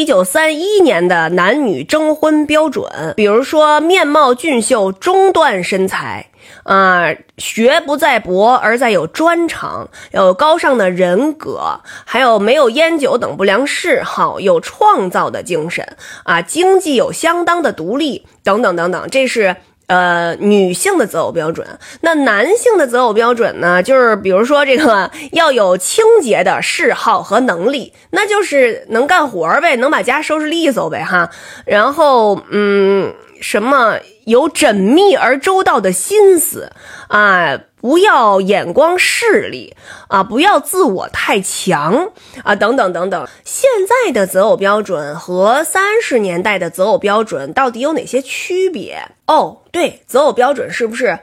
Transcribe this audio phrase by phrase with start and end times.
[0.00, 6.30] 一九三一年的男女征婚标准，比如说面貌俊秀、中段身材，
[6.62, 19.56] 啊，学不在博而在有专长，有高尚的人格，还有没有烟酒等不良嗜好，有创造的精神，啊，经济有相当的独立，等等等等，这是。
[19.90, 21.66] 呃，女性的择偶标准，
[22.02, 23.82] 那男性的择偶标准呢？
[23.82, 31.28] 就是比如说这个要有清洁的嗜好和能力，那就是能干活呗，能把家收拾利索呗，哈。
[31.64, 36.72] 然后，嗯，什么有缜密而周到的心思
[37.08, 37.60] 啊？
[37.80, 39.74] 不要眼光势利
[40.08, 42.12] 啊，不要自我太强
[42.44, 43.26] 啊，等等等等。
[43.42, 49.08] 现在的择偶标准和三十年代的择偶标准到底有哪些区别？
[49.26, 51.20] 哦，对，择偶标准是不是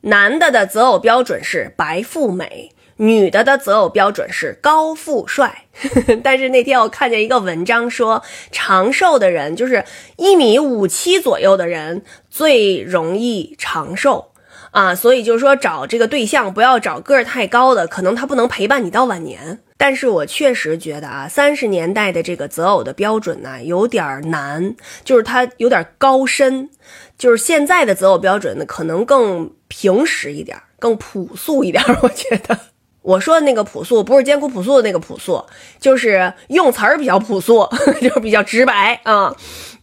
[0.00, 2.72] 男的的择偶标准是白富美，
[3.04, 5.66] 女的的择偶标准是高富帅？
[6.22, 9.84] 但是那天我看见一个文章说，长寿的人就是
[10.16, 14.30] 一米五七左右的人最容易长寿。
[14.70, 19.60] 啊，所以就是说找这个对象不要找个儿太高的，可能他不能陪伴你到晚年。
[19.76, 26.70] 但是我确实觉得啊，三十年代的这个择偶的标准呢有点难，就是它有点高深，
[27.16, 31.80] 就是现在的择偶标准呢可能更平实一点，更朴素一点。
[32.02, 32.58] 我觉得
[33.04, 35.44] 我说的那个朴素不是艰苦朴素的那个朴素，
[35.78, 37.68] 就是用词儿比较朴素，
[38.02, 39.36] 就是比较直白啊。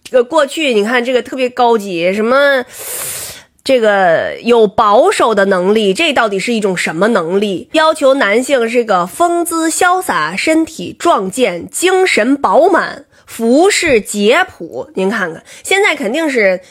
[0.03, 2.65] 这个过去你看这个特别高级什么。
[3.63, 7.69] 这个有保守的能力，这到底是一种什么能力？
[7.73, 14.89] 要求男性是个风姿潇洒、身体壮健、精神饱满、服饰简朴。
[14.95, 16.61] 您看看，现在肯定是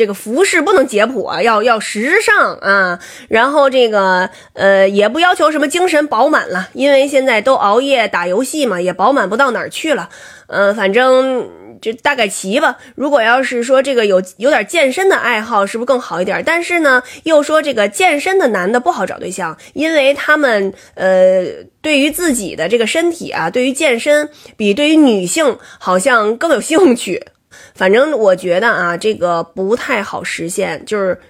[0.00, 2.98] 这个服饰不能简朴啊，要要时尚啊。
[3.28, 10.08] 然后这个呃，也不要求什么精神饱满了，因为现在都熬夜打游戏嘛，也饱满不到哪儿去了。
[10.46, 11.48] 呃，反正。
[11.80, 12.76] 就大概齐吧。
[12.94, 16.42] 如果要是说这个有有点健身的爱好，是不是更好一点？
[16.44, 21.46] 但是呢，又说这个健身的男的不好找对象，因为他们呃，
[21.80, 24.28] 对于自己的这个身体啊，对于健身
[24.58, 27.28] 比对于女性好像更有兴趣。
[27.74, 31.20] 反正我觉得啊，这个不太好实现，就是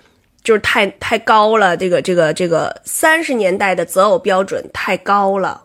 [0.42, 1.76] 就是太太高了。
[1.76, 5.62] 这个这个这个三十年代的择偶标准太高了。